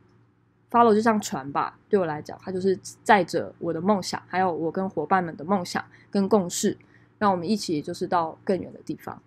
[0.76, 6.78] Follow 就像船吧，对我来讲，它就是载着我的梦想，还有我跟伙伴们的梦想跟共识，
[7.18, 9.18] 让我们一起就是到更远的地方。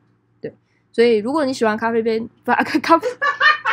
[0.43, 0.53] 对，
[0.93, 3.01] 所以如果你喜欢咖啡边不 咖，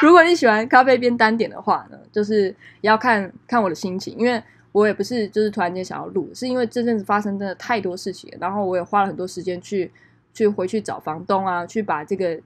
[0.02, 2.44] 如果你喜欢咖啡边单点的话呢，就是
[2.80, 9.92] 也要看看我的心情，因为我也不是就是突然间想要录，是因为这阵子发生真的太多事情，然后我也花了很多时间去
[10.34, 12.40] 去回去找房东啊，去把这个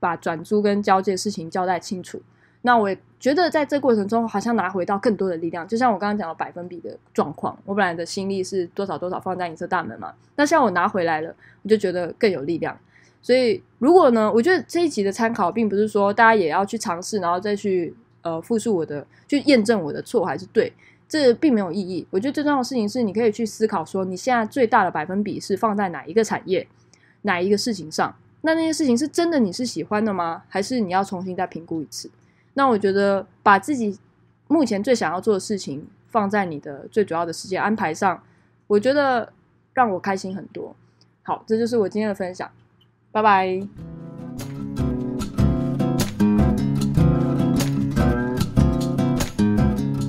[0.00, 2.20] 把转租跟交接的事情交代清楚。
[2.62, 5.66] 那我也觉得，在这过程中，好像拿回到更多的力量。
[5.66, 12.76] 就像我刚刚讲的百分比的状况，我本来的心力是多少多少放在银色大门嘛，那现在我拿回来了，我就觉得更有力量。
[13.20, 20.72] 所以，如果呢，我觉得这一集的参考，并不是说大家也要去尝试，然后再去呃复述我的，去验证我的错还是对，
[21.08, 22.06] 这并没有意义。
[22.10, 26.66] 我觉得最重要的事情是，你可以去思考说，你现在最大的百分比是放在哪一个产业，
[27.22, 28.14] 哪一个事情上？
[28.40, 30.42] 那那些事情是真的你是喜欢的吗？
[30.48, 32.10] 还是你要重新再评估一次？
[32.54, 33.98] 那我觉得把自己
[34.46, 38.22] 目前最想要做的事情放在你的最主要的时间安排上，
[38.66, 39.32] 我觉得
[39.72, 40.76] 让我开心很多。
[41.22, 42.50] 好，这就是我今天的分享，
[43.10, 43.66] 拜拜。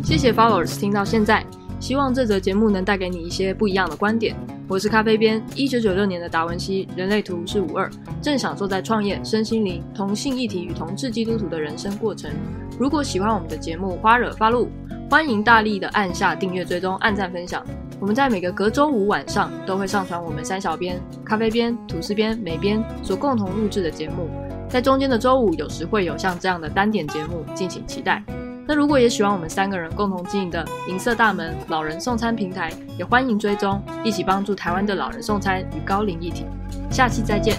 [0.04, 1.46] 谢谢 followers 听到现在，
[1.80, 4.36] 希望这则节目能带给你一些不一样的观点。
[4.74, 7.88] 我是咖啡边，一九九六年的达文西，人类图是五二，
[8.24, 12.32] 正享受在创业、身心灵、同性议题与同志基督徒的人生过程。
[12.80, 14.66] 如果喜欢我们的节目《花惹发露》，
[15.12, 17.64] 欢迎大力的按下订阅、追踪、按赞、分享。
[18.00, 24.28] 我们在每个隔周五晚上都会上传我们三小编、咖啡边、吐司边、美编所共同录制的节目，
[24.68, 28.24] 在中间的周五有时会有像这样的单点节目，敬请期待。
[28.66, 36.46] 那如果也喜欢我们三个人共同经营的银色大门老人送餐平台，也欢迎追踪，一起帮助台湾的老人送餐与高龄一体。
[36.90, 37.58] 下期再见。